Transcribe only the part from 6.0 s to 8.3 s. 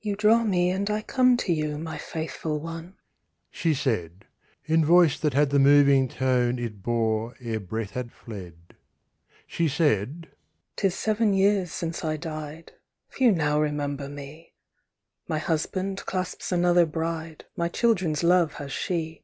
tone It bore ere breath had